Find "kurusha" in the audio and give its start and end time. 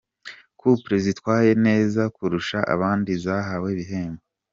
2.15-2.57